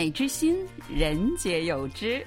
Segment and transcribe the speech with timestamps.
[0.00, 0.56] 美之心，
[0.88, 2.26] 人皆有之。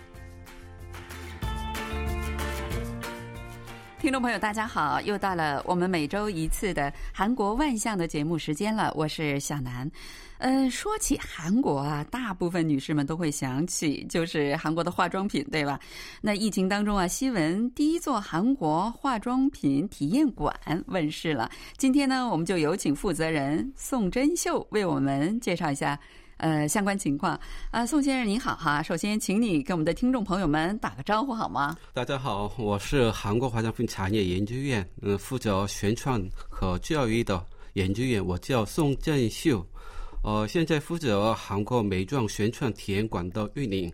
[3.99, 5.01] 听众朋友，大家好！
[5.01, 9.89] 又到了我们每周一次的韩国万象的节目时间了，我是小南。
[10.37, 15.79] 嗯，说起韩国啊，大部分女士们都会想起就是韩国的化妆品，对吧？
[16.21, 21.49] 那疫情当中啊，新闻第一座韩国化妆品体验馆问世了。
[21.75, 25.99] 今天呢，我们就有请负责人宋真秀为我们介绍一下。
[26.43, 27.39] 呃，相关情况
[27.71, 28.83] 啊，宋先生您好哈。
[28.83, 31.77] 首先，请你跟我们的听众朋友们打个招呼好吗？
[31.93, 37.41] 大家好，我是韩国化妆品产业研究院嗯负责宣传和教育的
[37.75, 39.65] 研究员，我叫宋振秀。
[40.21, 43.89] 呃，现在负责韩国美妆宣传体验馆的运营。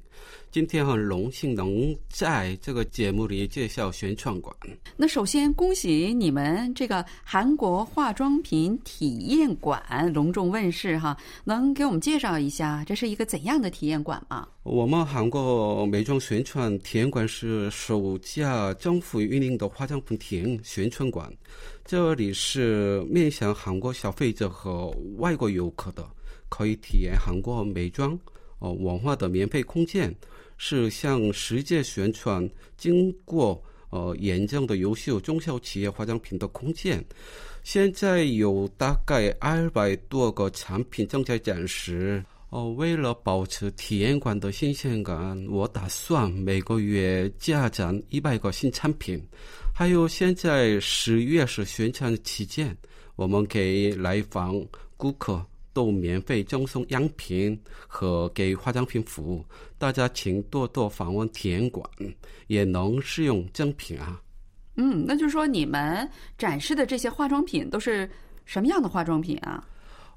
[0.51, 4.55] 今天很荣幸能在这个节目里介绍宣传馆。
[4.97, 14.47] 那首先恭喜你们这个韩国化妆品体验馆隆重问世哈，能给我们介绍一下这是一个怎样的体验馆吗？
[14.63, 21.31] 我们韩国美妆宣传体验馆是首家政府运营的化妆品体验宣传馆，
[21.85, 26.03] 这里是面向韩国消费者和外国游客的。
[26.51, 28.19] 可以体验韩国美妆
[28.57, 30.11] 哦文化的免费空间，
[30.59, 37.03] 是向世界宣传经过呃验证的优秀中小企业化妆品的空间。
[37.63, 42.23] 现在有大概二百多个产品正在展示。
[42.49, 49.23] 哦，为了保持体验馆的新鲜感，我打算每个月加展一百个新产品。
[49.71, 52.75] 还有，现在十月是宣传期间，
[53.15, 54.59] 我们给来访
[54.97, 55.45] 顾客。
[55.73, 59.45] 都免费赠送样品和给化妆品服务，
[59.77, 61.87] 大家请多多访问体验馆，
[62.47, 64.21] 也能试用赠品啊。
[64.75, 68.09] 嗯，那就是说你们展示的这些化妆品都是
[68.45, 69.67] 什么样的化妆品啊？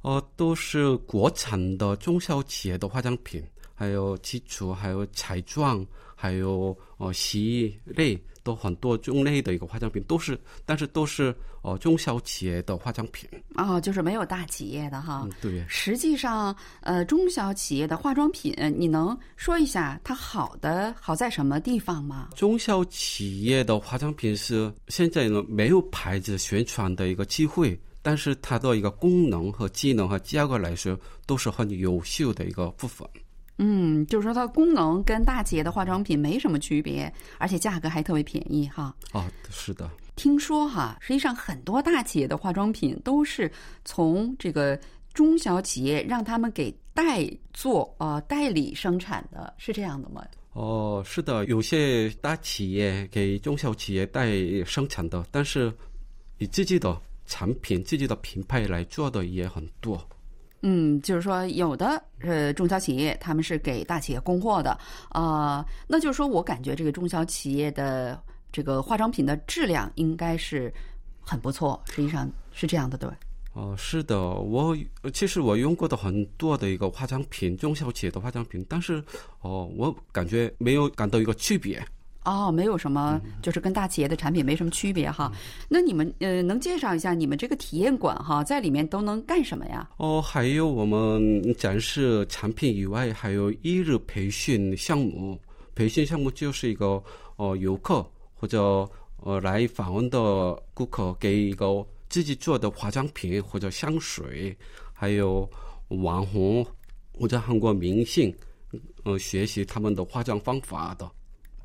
[0.03, 3.43] 哦，都是国产的中小企业的化妆品，
[3.75, 5.85] 还有基础，还有彩妆，
[6.23, 8.17] 还有哦洗衣类。
[8.45, 15.29] 都很多种类的一个化妆品，都是，但是都是呃中小企业的化妆品哦，就是没有大企业的哈。
[15.41, 22.31] 对，实际上呃中小企业的化妆品，你能说一下它好的好在什么地方吗？
[22.35, 33.09] 中小企业的化妆品是现在呢没有牌子宣传的一个机会，但是它的一个功能和技能和价格来说都是很优秀的一个部分。
[33.59, 38.95] 嗯，就是说它功能跟大企业的化妆品没什么区别，而且价格还特别便宜哈。
[39.13, 39.89] 啊，是的。
[40.17, 43.51] 听说哈，实际上很多大企业的化妆品都是
[43.85, 44.79] 从这个
[45.15, 50.23] 中小企业让他们给代做啊代理生产的，是这样的吗？
[50.53, 54.33] 哦，是的，有些大企业给中小企业代
[54.67, 55.73] 生产的，但是
[56.39, 59.99] 以自己的产品、自己的品牌来做的也很多。
[60.63, 64.79] 嗯，就是说，有的呃中小企业他们是给大企业供货的，
[65.11, 68.21] 啊，那就是说我感觉这个中小企业的
[68.53, 70.73] 这个化妆品的质量应该是
[71.21, 73.11] 很不错，实际上是这样的，对
[73.55, 74.77] 哦，是的，我
[75.13, 79.03] 其实我用过的很多的一个化妆品，中小企业的化妆品，但是
[79.41, 81.85] 哦，我感觉没有感到一个区别。
[82.25, 85.33] 哦，没有什么，就是跟大企业的产品没什么区别哈。
[85.69, 89.91] 那你们呃，能介绍一下你们这个体验馆哈，在里面都能干什么呀？
[89.97, 95.39] 哦，还有我们展示产品以外，还有一日培训项目。
[95.75, 97.03] 培训项目就是一个
[97.37, 104.57] 哦，游客或者呃来访问的顾客给一个自己做的化妆品或者香水，
[104.93, 105.49] 还有
[105.89, 106.65] 网红
[107.19, 108.33] 或者韩国明星
[109.03, 111.11] 呃学习他们的化妆方法的。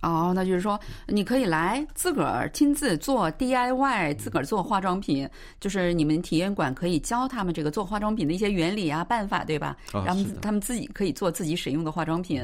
[0.02, 5.28] 哦，那就是说，你可以来自个儿亲自做 DIY，自个儿做化妆品，
[5.60, 9.76] 就是你们体验馆可以教他们这个做化妆品的一些原理啊、办法，对吧？
[10.06, 12.44] 然后他们自己可以做自己使用的化妆品，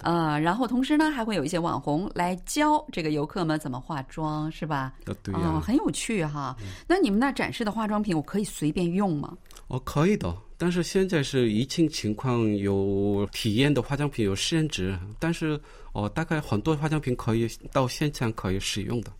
[0.00, 4.92] 呃，然后同时呢，还会有一些网红来教这个游客们怎么化妆，是吧？
[5.04, 6.56] 对哦，很有趣哈。
[6.86, 9.36] 那你们那展示的化妆品，我可以随便用吗？
[9.68, 10.34] 哦，可以的。
[10.58, 15.58] 但是现在是疫情情况，有体验的化妆品有限制，但是
[15.92, 19.12] 哦，大概很多化妆品可以到现场可以使用的。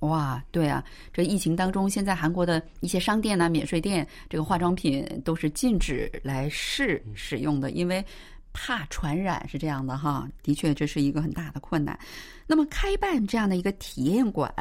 [0.00, 8.04] 哇，对啊，这疫情当中，现在韩国的一些商店啊、免税店，这个化妆品都是禁止来试使用的，因为
[8.52, 10.28] 怕传染，是这样的哈。
[10.42, 11.98] 的确，这是一个很大的困难。
[12.46, 14.52] 那么，开办这样的一个体验馆。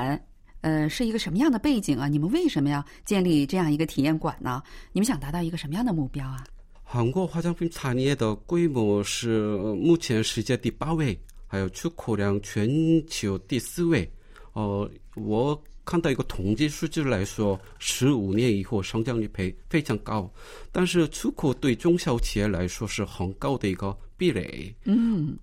[0.62, 2.08] 呃，是一个什么样的背景啊？
[2.08, 4.62] 你们为什么要建立这样一个体验馆呢？
[4.92, 6.44] 你们想达到一个什么样的目标啊？
[6.84, 12.70] 韩国化妆品产业的规模是目前世界第八位，还有出口量全
[13.08, 14.08] 球第四位。
[14.54, 20.30] 哦，我看到一个统计数据来说，十五年以后成长率非非常高，
[20.72, 24.76] 但是出口对中小企业来说是很高的一个壁垒。
[24.84, 25.38] 嗯，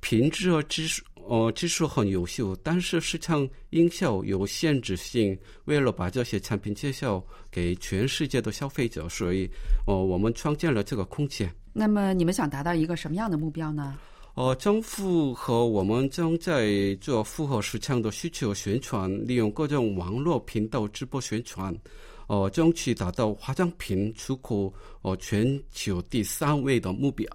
[0.00, 5.38] 品质和技术呃技术很优秀，但是市场营销有限制性。
[5.64, 9.48] 为了把这些产品介绍给全世界的消费者，所以
[9.86, 11.50] 呃我们创建了这个空间。
[11.72, 13.96] 那么你们想达到一个什么样的目标呢？
[14.36, 21.74] 呃，将符合我们正在做符合市场的需求宣传，利用各种网络频道直播宣传，
[22.26, 27.26] 呃，争取达到化妆品出口呃全球第三位的目标。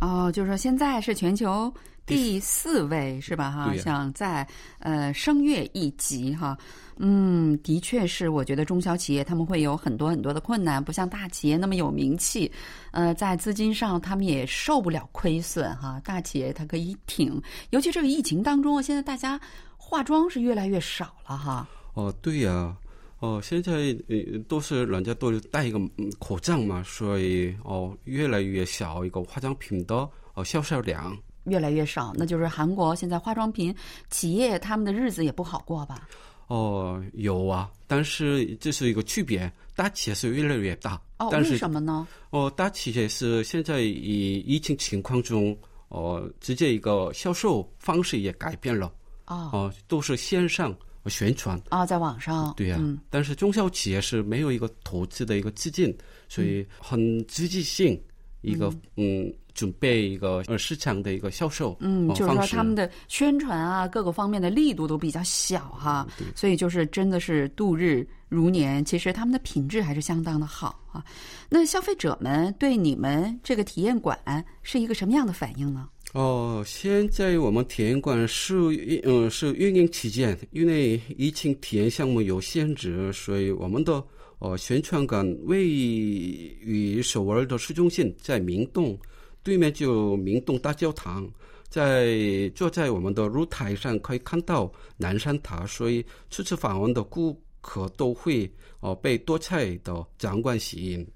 [0.00, 1.72] 哦，就是说现在是全球
[2.06, 3.50] 第四位是吧？
[3.50, 4.46] 哈，想在
[4.78, 6.56] 呃声乐一级哈。
[7.02, 12.50] 嗯，的确是，我觉得中小企业他们会有很多很多的困难，不像大企业那么有名气，
[12.90, 16.00] 呃，在资金上他们也受不了亏损哈。
[16.04, 19.40] 大企业它可以挺，尤其这个疫情当中，现在大家
[19.78, 21.66] 化妆是越来越少了哈。
[21.94, 22.76] 哦，对呀、
[23.20, 23.72] 哦，现在
[24.08, 31.16] 呃都是人家都戴一个嗯口罩嘛，所以哦越来越小一个化妆品的哦销售量。
[31.44, 33.74] 越来越少，那就是韩国现在化妆品
[34.10, 36.06] 企业他们的日子也不好过吧？
[36.48, 42.06] 哦，有啊，但是这是一个区别，大企业是越来越大，哦，为但是什么呢？
[42.30, 45.56] 哦，大企业是现在以疫情情况中，
[45.88, 48.92] 哦，直接一个销售方式也改变了，
[49.26, 50.76] 哦哦，都是线上
[51.08, 51.60] 宣传。
[51.70, 55.96] 啊，在网上，对呀、嗯，但是中小企业是没有一个投资的一个资金，
[56.28, 58.00] 所以很积极性
[58.42, 68.82] 一个嗯准备一个呃市场的一个销售嗯，呃就是说他们的宣传啊，各个方面的力度都比较小哈，所以就是真的是度日如年。
[68.82, 71.04] 其实他们的品质还是相当的好啊。
[71.50, 74.18] 那消费者们对你们这个体验馆
[74.62, 75.86] 是一个什么样的反应呢？
[76.14, 84.02] 哦，现在我们体验馆是运呃是运营期间，因为疫情体验项目有限制，所以我们的
[84.38, 88.98] 呃宣传馆位于首尔的市中心，在明洞
[89.42, 91.28] 对面就明洞大教堂，
[91.68, 98.50] 在坐在我们的露台上可以看到南山塔，所以初次访问的顾客都会
[98.80, 101.06] 呃被多彩的展馆吸引。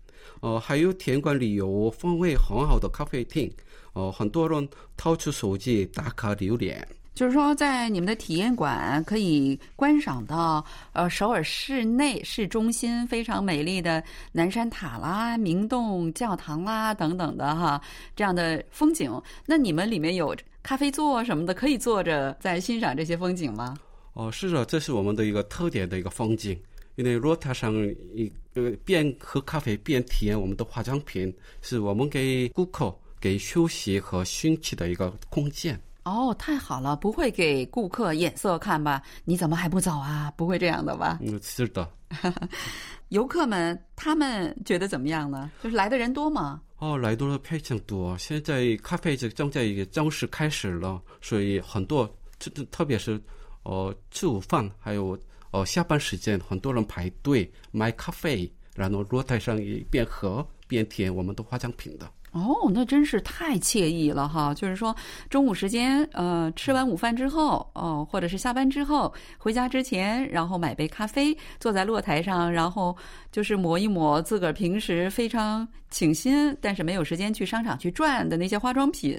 [0.41, 3.51] 呃，还有甜馆里有氛围很好的咖啡厅。
[3.93, 4.67] 哦，很多人
[4.97, 6.87] 掏出手机打卡留念。
[7.15, 14.03] 就是说，在你们的体验馆可以观赏到，呃，首尔市内市中心非常美丽的
[14.33, 17.81] 南山塔啦、明洞教堂啦等等的哈，
[18.17, 19.11] 这样的风景。
[19.47, 23.77] 那你们里面有咖啡座什么的，可以坐着在欣赏这些风景吗？
[24.15, 26.59] 哦，是的，这是我们的一个特点的一个风景。
[26.97, 27.75] 因为落塔上
[28.15, 31.33] 一呃边喝咖啡边体验我们的化妆品，
[31.63, 35.81] 是我们给顾客给休息和休息的一个空间。
[36.05, 39.03] 哦，太好了，不会给顾客眼色看吧？
[39.25, 40.31] 你怎么还不走啊？
[40.37, 41.19] 不会这样的吧？
[41.23, 41.89] 嗯，是的。
[43.09, 45.51] 游客们他们觉得怎么样呢？
[45.63, 46.61] 就是来的人多吗？
[46.79, 48.17] 哦，来多了非常多。
[48.19, 52.07] 现在咖啡这正在正式开始了，所以很多，
[52.39, 53.21] 特特别是
[53.63, 55.19] 呃吃午饭还有
[55.53, 62.11] 呃下班时间，很多人排队买咖啡，然后桌台上一边喝边舔我们的化妆品的。
[62.35, 64.53] 哦，那真是太惬意了哈！
[64.55, 64.95] 就是说，
[65.31, 72.97] 中午时间，呃，吃完午饭之后，哦，或者是下班之后，回家之前，然后买杯咖啡，坐在落台上，然后
[73.31, 79.17] 就是抹一抹自个儿平时非常倾心，但是没有时间去商场去转的那些化妆品，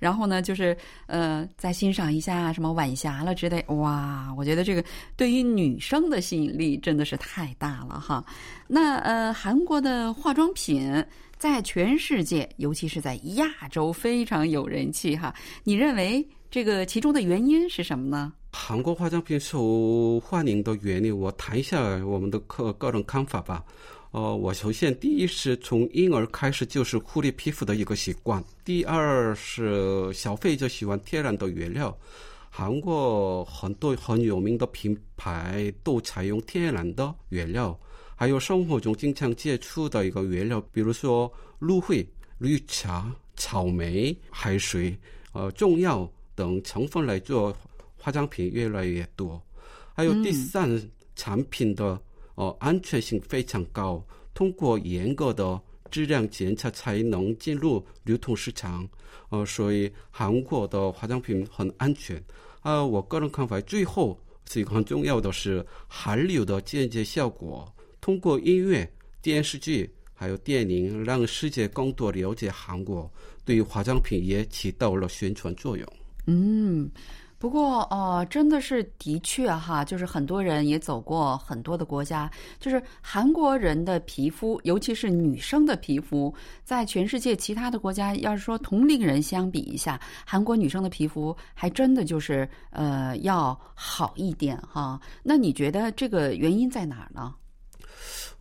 [0.00, 0.76] 然后呢，就是
[1.06, 3.64] 呃，再欣赏一下什么晚霞了之类。
[3.68, 4.84] 哇，我觉得这个
[5.16, 8.24] 对于女生的吸引力真的是太大了哈。
[8.66, 10.92] 那呃，韩国的化妆品。
[11.38, 15.34] 在全世界，尤其是在亚洲非常有人气哈。
[15.64, 18.32] 你认为这个其中的原因是什么呢？
[18.52, 23.62] 韩国化妆品受欢迎的原因，我谈一下我们的个个人看法吧。
[24.12, 31.94] 呃，我首先第一是从婴儿开始就是护理皮肤的一个习惯，第二是消费者喜欢天然的原料。
[32.48, 37.78] 韩国很多很有名的品牌都采用天然的原料。
[38.18, 42.08] 还有生活中经常接触的一个原料，比如说芦荟、
[42.38, 44.98] 绿茶、草莓、海水、
[45.32, 47.54] 呃中药等成分来做
[47.94, 49.40] 化妆品越来越多。
[49.94, 50.82] 还有第三，
[51.14, 52.00] 产品的
[52.36, 58.88] 呃安全性非常高，通过严格的质量检查才能进入流通市场。
[59.28, 62.16] 呃，所以韩国的化妆品很安全。
[62.60, 64.18] 啊、呃，我个人看法，最后
[64.48, 67.70] 是一个很重要的是韩流的间接效果。
[68.06, 68.88] 通过音乐、
[69.20, 73.10] 电视剧还有电影，让世界更多了解韩国，
[73.44, 75.84] 对于化妆品也起到了宣传作用。
[76.28, 76.88] 嗯，
[77.36, 86.32] 不过哦，真的是的确哈，就是很多人也走过很多的国家，就是韩国人的皮肤，尤其是女生的皮肤，
[86.62, 95.00] 在全世界其他的国家，要是说同龄人相比一下，韩国女生的皮肤还真的就是呃要好一点哈。
[95.24, 97.34] 那你觉得这个原因在哪儿呢？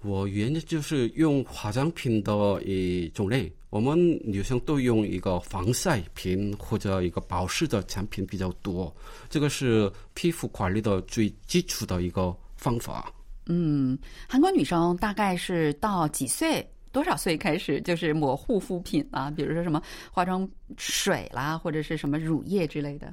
[0.06, 8.96] 我原来就是用化妆品的一种类，我们女生都用一个防晒品或者一个保湿的产品比较多，
[9.30, 13.12] 这个是皮肤管理的最基础的一个方法。
[13.48, 13.98] 嗯，
[14.30, 19.32] 韩国女生大概是到几岁、多少岁开始就是抹护肤品啊？
[19.32, 19.82] 比如说什么
[20.12, 20.48] 化妆
[20.78, 23.12] 水啦，或者是什么乳液之类的。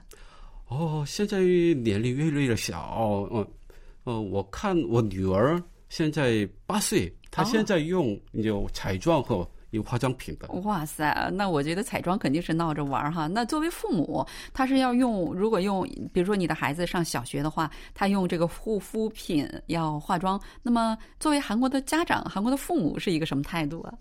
[0.68, 3.46] 哦，现在年龄越来越小，嗯，
[4.04, 5.62] 呃，我看我女儿。
[5.92, 10.48] 现在八岁，他现在用有彩妆和有化妆品的。
[10.62, 13.26] 哇塞，那我觉得彩妆肯定是闹着玩哈。
[13.26, 20.40] 那作为父母，他是要用，如果用，比如说你的孩子上小学的话，他用这个护肤品要化妆。
[20.62, 23.92] 那么作为韩国的家长，韩国的父母是一个什么态度啊？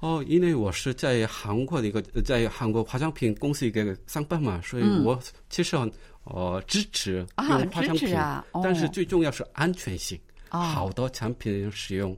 [0.00, 5.16] 哦，因为我是在韩国的一个在韩国化妆品公司一个上班嘛，所以我
[5.48, 5.88] 其实很
[6.24, 8.12] 呃支持用化妆品，
[8.60, 10.18] 但是最重要是安全性。
[10.58, 12.16] 好多产品使用，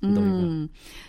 [0.00, 0.68] 嗯，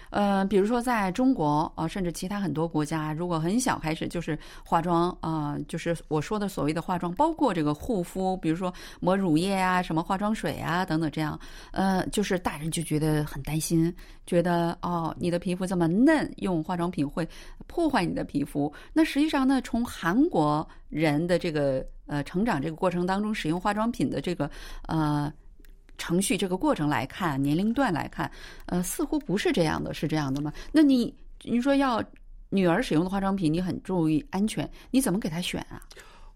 [0.09, 11.39] 呃，比如说在中国啊，甚至其他很多国家，如果很小开始就是化妆啊，就是我说的所谓的化妆，包括这个护肤，比如说抹乳液啊、什么化妆水啊等等，这样，
[11.71, 13.93] 呃，就是大人就觉得很担心，
[14.25, 17.27] 觉得哦，你的皮肤这么嫩，用化妆品会
[17.67, 18.73] 破坏你的皮肤。
[18.91, 24.49] 那实际上呢，从韩国人的这个呃成长这个过程当中，使用化妆品的这个
[24.87, 25.31] 呃。
[25.99, 28.31] 程序这个过程来看，年龄段来看，
[28.65, 30.51] 呃，似乎不是这样的，是这样的吗？
[30.71, 31.13] 那你
[31.43, 32.03] 你说要
[32.49, 35.79] 女儿使用的化妆品，你很注意安全，你怎么给她选啊？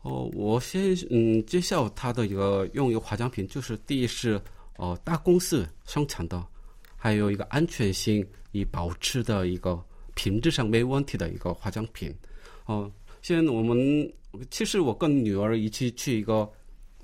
[0.02, 4.40] 哦，我先嗯介绍她的一个用一个化妆品，就是第一是
[4.76, 6.46] 哦大公司生产的，
[6.98, 9.82] 还有一个安全性以保持的一个
[10.14, 12.14] 品质上没问题的一个化妆品。
[12.66, 12.92] 哦，
[13.22, 14.14] 现在我们
[14.52, 16.48] 其实我跟女儿一起去一个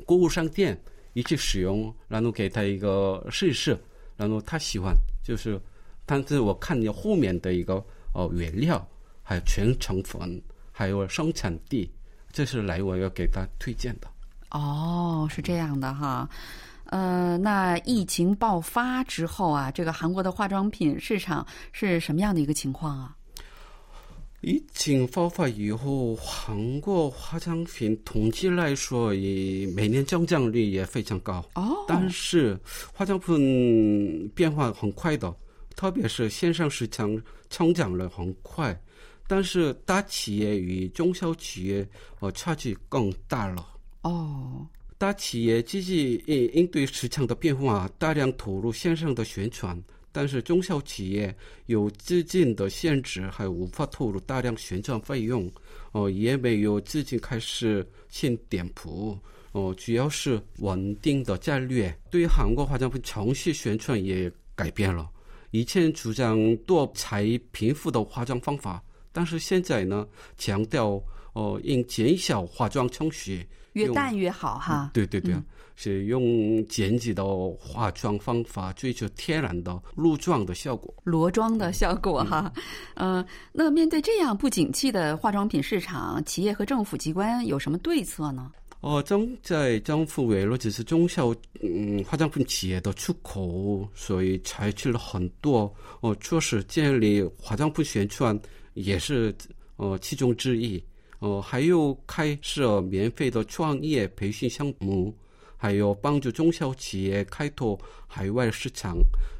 [0.05, 0.77] 购物商店。
[1.19, 3.77] 一起使用，然后给他一个试一试，
[4.15, 5.59] 然后他喜欢，就是，
[6.05, 7.83] 但是我看你后面的一个
[8.13, 8.87] 哦原料，
[9.21, 11.91] 还有全成分，还有生产地，
[12.31, 14.07] 这是来我要给他推荐的。
[14.51, 16.27] 哦，是这样的哈，
[16.85, 23.15] 呃，那疫情爆发之后啊，这个韩国的化妆品市场是什么样的一个情况啊？
[24.41, 31.43] 疫情爆发以后，韩国化妆品统计来说，以每年增长率也非常高。
[31.55, 32.57] 哦，但是
[32.93, 35.35] 化妆品变化很快的，
[35.75, 38.81] 特别是线上市场成长了很快，
[39.27, 41.85] 但是大企业与中小企业
[42.21, 43.67] 呃差距更大了。
[44.03, 44.65] 哦，
[44.97, 49.77] 大企业积极应应对市场的变化，大量投入线上的宣传。
[50.19, 51.33] 但是中小企业
[51.67, 55.49] 有资金的限制，还无法投入大量宣传费用，
[55.93, 59.17] 哦，也没有资金开始新店铺，
[59.53, 61.97] 哦，主要是稳定的战略。
[62.11, 65.09] 对于韩国化妆品城市宣传也改变了，
[65.51, 68.83] 以前主张多彩贫富的化妆方法，
[69.13, 70.05] 但是现在呢，
[70.37, 74.91] 强调哦，应减小化妆程序，越淡越好哈。
[74.93, 75.33] 对对对。
[75.81, 82.51] 是用简洁的化妆方法追求天然的裸妆的效果，裸妆的效果哈，
[82.95, 88.51] 嗯，那面对这样不景气的化妆品市场，企业和政府机关有什么对策呢？
[88.81, 91.33] 哦，正在政府为了支持中小
[91.63, 98.37] 嗯化妆品企业的出口，所以采取了很多哦措施，建立化妆品宣传
[98.73, 99.33] 也是
[99.77, 100.83] 呃其中之一，
[101.19, 105.15] 哦，还有开设免费的创业培训项目。
[105.61, 108.97] 还有帮助中小企业开拓海外市场。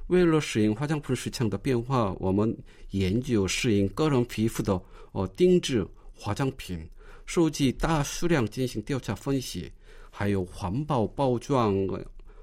[0.07, 2.55] 为了适应化妆品市场的变化，我们
[2.89, 4.79] 研究适应个人皮肤的
[5.13, 6.85] 哦定制化妆品，
[7.25, 9.71] 收集大数量进行调查分析，
[10.09, 11.73] 还有环保包装，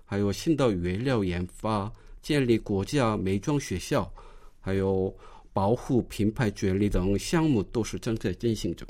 [0.07, 1.93] 还有新的原料研发，
[2.23, 4.11] 建立国家美妆学校，
[4.59, 5.15] 还有
[5.53, 8.87] 保护品牌权利等项目都是正在进行中。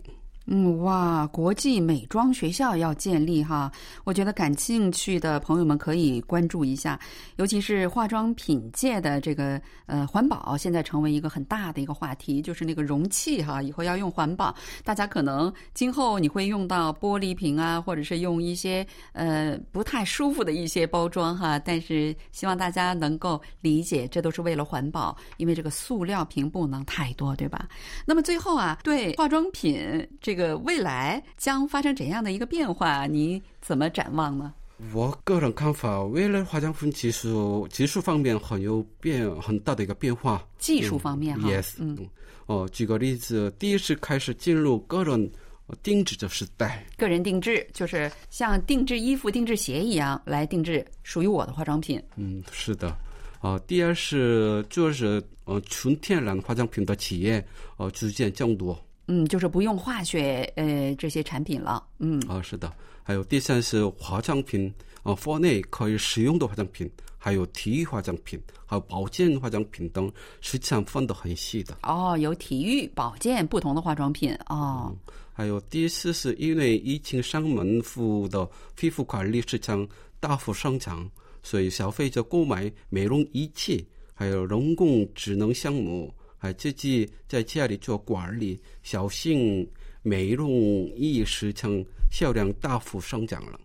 [0.48, 3.68] 嗯，哇，国际美妆学校要建立哈，
[4.04, 6.96] 我觉得感兴趣的朋友们可以关注一下，
[7.34, 27.68] 尤其是化妆品界的这个呃环保，现在成为一个很大的一个话题，就是那个容器哈，以后要用环保，大家可能今后你会用到玻璃瓶啊，或者是用一些呃不太舒服的一些包装哈，但是希望大家能够理解，这都是为了环保，因为这个塑料瓶不能太多，对吧？
[28.06, 30.35] 那么最后啊，对化妆品这。
[30.64, 33.06] 未来将发生怎样的一个变化？
[33.06, 34.52] 你怎么展望呢？
[34.92, 40.46] 我个人看法，未来化妆品技术技术方面很有变很大的一个变化。
[40.58, 41.96] 技术方面哈、Yes，嗯，
[42.44, 45.32] 哦，举个例子，第一次开始进入个人
[45.82, 46.84] 定制的时代。
[46.98, 52.02] 个人定制就是像定制衣服、定制鞋一样来定制属于我的化妆品。
[52.16, 52.94] 嗯，是的。
[53.40, 57.42] 啊、第二是就是呃纯天然化妆品的企业
[57.78, 58.78] 呃逐渐增多。
[59.08, 61.84] 嗯，就是不用化学呃这些产品了。
[61.98, 62.72] 嗯，啊、是的。
[63.02, 64.72] 还有第三是化妆品，
[65.04, 71.78] 呃，国内可以使用的化妆品，还有体育化妆品，还有保健化妆品等实际上分得很细的。
[71.84, 74.92] 哦，有体育、保健不同的化妆品哦。
[75.32, 79.86] 还有第四是因为疫情上门服务的皮肤管理市场
[80.18, 81.08] 大幅上涨，
[81.44, 86.12] 所以消费者购买美容仪器，还有人工智能项目，
[86.46, 89.68] 还自己在家里做管理，小型
[90.02, 90.50] 美容
[90.94, 93.60] 意识成销量大幅上涨了。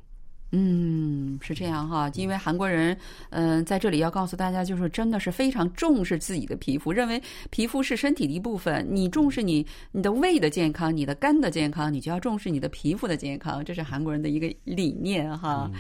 [0.54, 2.98] 嗯，是这样哈，因为韩国人，
[3.30, 7.22] 嗯、在这里要告诉大家，就是真的是非常重视自己的皮肤，认为
[7.52, 8.86] 皮肤是身体的一部分。
[8.90, 15.72] 你重视你你的胃的健康，你的肝的健康，你就要重视你的皮肤的健康，这是韩国人的一个理念哈。
[15.74, 15.80] 嗯、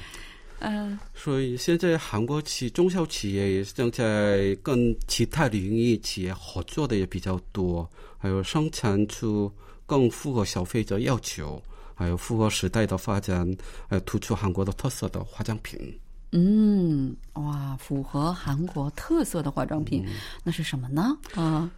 [1.15, 9.51] 所以现在韩国企中小企业也正在跟其他领域企业合作的也比较多，还有生产出
[9.85, 11.61] 更符合消费者要求，
[11.95, 13.45] 还有符合时代的发展，
[13.87, 15.79] 还有突出韩国的特色的化妆品。
[16.33, 20.05] 嗯，哇，符合韩国特色的化妆品，
[20.43, 21.17] 那是什么呢？
[21.35, 21.69] 啊，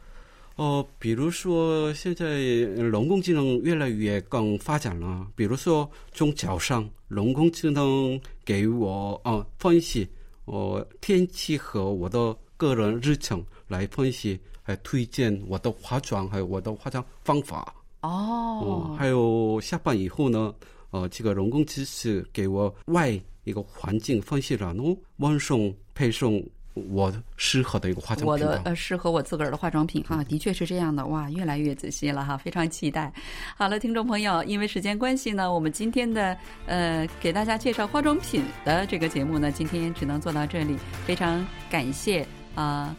[0.55, 10.07] 哦，比如说现在人工智能越来越更发展了，比如说从早上人工智能给我啊分析
[10.45, 17.73] 哦天气和我的个人日程来分析，还推荐我的化妆还有我的化妆方法。
[18.01, 20.53] 哦，还有下班以后呢，
[20.91, 28.51] 呃，这个人工知识给我外一个环境分析然后晚送配送我适合的一个化妆品我。
[28.51, 33.11] 的呃适合我自个儿的化妆品哈，的确是这样的哇，越来越仔细了哈，非常期待。
[33.55, 42.95] 好了，听众朋友，因为时间关系呢，我们今天的呃给大家介绍化妆品的这个节目呢，今天只能做到这里，非常感谢啊。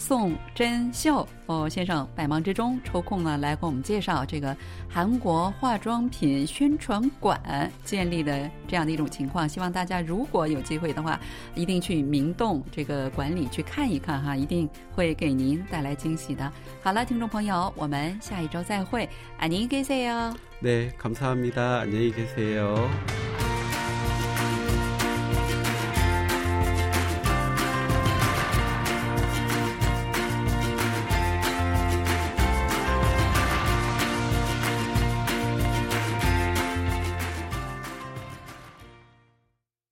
[0.00, 4.54] 宋真秀哦先生百忙之中抽空呢来给我们介绍这个
[4.86, 11.18] 韩国化妆品宣传馆建立的这样的一种情况，希望大家如果有机会的话，
[11.54, 16.52] 一定去明洞这个馆里去看一看哈，一定会给您带来惊喜的。
[16.82, 19.08] 好了，听众朋友，我们下一周再会，
[19.40, 20.34] 안녕히계세요。
[20.62, 21.80] 네, 감사합니다.
[21.80, 22.88] 안녕히 계세요.